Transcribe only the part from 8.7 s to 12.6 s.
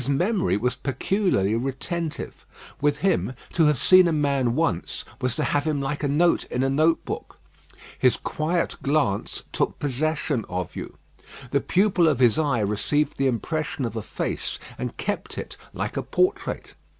glance took possession of you. The pupil of his